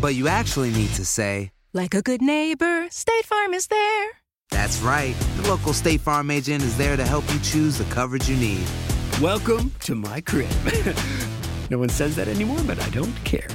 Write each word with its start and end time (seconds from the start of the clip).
But 0.00 0.14
you 0.14 0.28
actually 0.28 0.70
need 0.70 0.90
to 0.94 1.04
say, 1.04 1.52
Like 1.72 1.94
a 1.94 2.02
good 2.02 2.22
neighbor, 2.22 2.88
State 2.90 3.24
Farm 3.26 3.54
is 3.54 3.66
there. 3.68 4.10
That's 4.50 4.80
right. 4.80 5.14
The 5.36 5.48
local 5.48 5.72
State 5.72 6.00
Farm 6.00 6.30
agent 6.30 6.62
is 6.62 6.76
there 6.76 6.96
to 6.96 7.04
help 7.04 7.24
you 7.32 7.38
choose 7.40 7.78
the 7.78 7.84
coverage 7.94 8.28
you 8.28 8.36
need. 8.36 8.66
Welcome 9.20 9.72
to 9.80 9.94
my 9.94 10.20
crib. 10.20 10.50
no 11.70 11.78
one 11.78 11.90
says 11.90 12.16
that 12.16 12.28
anymore, 12.28 12.58
but 12.66 12.80
I 12.80 12.88
don't 12.90 13.14
care. 13.24 13.48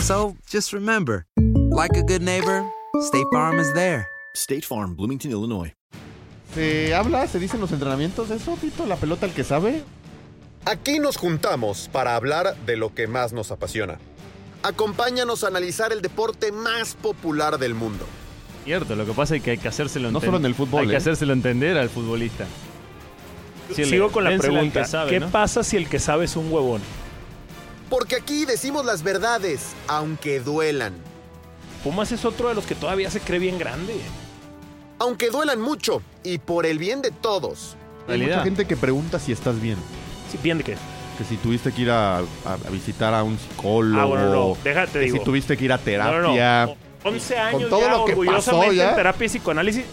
So 0.00 0.36
just 0.48 0.72
remember, 0.72 1.26
like 1.70 1.96
a 1.96 2.02
good 2.02 2.22
neighbor, 2.22 2.64
State 3.00 3.26
Farm 3.32 3.58
is 3.58 3.72
there. 3.74 4.08
State 4.34 4.64
Farm, 4.64 4.94
Bloomington, 4.94 5.30
Illinois. 5.30 5.72
¿Se 6.54 6.94
habla, 6.94 7.26
se 7.26 7.38
dice 7.38 7.56
en 7.56 7.60
los 7.60 7.72
entrenamientos 7.72 8.30
eso, 8.30 8.56
Tito? 8.56 8.86
¿La 8.86 8.96
pelota 8.96 9.26
el 9.26 9.32
que 9.32 9.44
sabe? 9.44 9.82
Aquí 10.64 10.98
nos 10.98 11.16
juntamos 11.16 11.88
para 11.92 12.16
hablar 12.16 12.56
de 12.64 12.76
lo 12.76 12.94
que 12.94 13.06
más 13.06 13.32
nos 13.32 13.50
apasiona. 13.50 13.98
Acompáñanos 14.62 15.44
a 15.44 15.48
analizar 15.48 15.92
el 15.92 16.02
deporte 16.02 16.52
más 16.52 16.94
popular 16.94 17.58
del 17.58 17.74
mundo. 17.74 18.04
Cierto, 18.64 18.96
lo 18.96 19.06
que 19.06 19.12
pasa 19.12 19.36
es 19.36 19.42
que 19.42 19.52
hay 19.52 19.58
que 19.58 19.68
hacérselo 19.68 20.10
No 20.10 20.20
enten- 20.20 20.24
solo 20.26 20.36
en 20.38 20.44
el 20.44 20.54
fútbol, 20.54 20.82
Hay 20.82 20.88
que 20.88 20.94
¿eh? 20.94 20.98
hacérselo 20.98 21.32
entender 21.32 21.78
al 21.78 21.88
futbolista. 21.88 22.44
Sigo 23.74 24.10
con 24.10 24.24
la 24.24 24.36
pregunta. 24.36 24.82
que 24.82 24.88
sabe, 24.88 25.10
¿Qué 25.10 25.20
¿no? 25.20 25.28
pasa 25.30 25.62
si 25.62 25.76
el 25.76 25.88
que 25.88 25.98
sabe 25.98 26.24
es 26.24 26.36
un 26.36 26.50
huevón? 26.52 26.80
Porque 27.90 28.16
aquí 28.16 28.44
decimos 28.44 28.84
las 28.84 29.02
verdades, 29.02 29.72
aunque 29.86 30.40
duelan. 30.40 30.94
Pumas 31.84 32.12
es 32.12 32.24
otro 32.24 32.48
de 32.48 32.54
los 32.54 32.66
que 32.66 32.74
todavía 32.74 33.10
se 33.10 33.20
cree 33.20 33.38
bien 33.38 33.58
grande. 33.58 33.94
Aunque 34.98 35.30
duelan 35.30 35.60
mucho 35.60 36.02
y 36.24 36.38
por 36.38 36.66
el 36.66 36.78
bien 36.78 37.00
de 37.02 37.10
todos. 37.12 37.76
Hay 38.08 38.20
mucha 38.20 38.42
gente 38.42 38.66
que 38.66 38.76
pregunta 38.76 39.18
si 39.18 39.32
estás 39.32 39.60
bien. 39.60 39.76
Sí, 40.32 40.38
bien 40.42 40.58
de 40.58 40.64
qué. 40.64 40.76
Que 41.18 41.24
si 41.24 41.36
tuviste 41.36 41.72
que 41.72 41.82
ir 41.82 41.90
a, 41.90 42.18
a- 42.18 42.22
a 42.44 42.70
visitar 42.70 43.12
a 43.12 43.22
un 43.24 43.36
psicólogo. 43.38 44.00
Ah, 44.00 44.04
bueno, 44.04 44.30
no. 44.30 44.56
Déjate, 44.62 44.92
que 44.92 44.98
digo. 45.00 45.18
si 45.18 45.24
tuviste 45.24 45.56
que 45.56 45.64
ir 45.64 45.72
a 45.72 45.78
terapia. 45.78 46.66
no, 46.66 46.66
no. 46.74 46.76
11 47.04 47.38
años 47.38 47.70
todo 47.70 47.80
ya 47.80 47.90
lo 47.90 48.04
que 48.04 48.12
pasó 48.12 48.20
orgullosamente 48.20 48.76
ya. 48.76 48.90
en 48.90 48.94
terapia 48.96 49.24
y 49.24 49.28
psicoanálisis. 49.28 49.84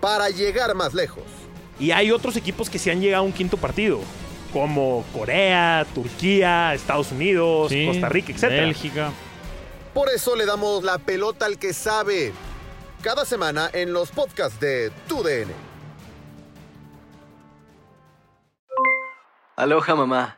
Para 0.00 0.28
llegar 0.30 0.74
más 0.74 0.94
lejos. 0.94 1.24
Y 1.80 1.90
hay 1.90 2.10
otros 2.10 2.36
equipos 2.36 2.68
que 2.70 2.78
sí 2.78 2.90
han 2.90 3.00
llegado 3.00 3.22
a 3.22 3.26
un 3.26 3.32
quinto 3.32 3.56
partido. 3.56 4.00
Como 4.52 5.04
Corea, 5.12 5.86
Turquía, 5.94 6.72
Estados 6.74 7.12
Unidos, 7.12 7.70
Sí, 7.70 7.86
Costa 7.86 8.08
Rica, 8.08 8.32
etc. 8.32 8.42
Bélgica. 8.48 9.10
Por 9.94 10.08
eso 10.08 10.36
le 10.36 10.46
damos 10.46 10.84
la 10.84 10.98
pelota 10.98 11.44
al 11.46 11.58
que 11.58 11.72
sabe. 11.74 12.32
Cada 13.02 13.24
semana 13.24 13.70
en 13.72 13.92
los 13.92 14.10
podcasts 14.10 14.58
de 14.58 14.90
TUDN. 15.06 15.52
Aloha 19.56 19.94
mamá. 19.94 20.37